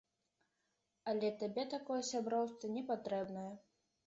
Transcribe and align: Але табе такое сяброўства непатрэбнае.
Але 1.13 1.29
табе 1.41 1.67
такое 1.75 1.99
сяброўства 2.11 2.73
непатрэбнае. 2.79 3.49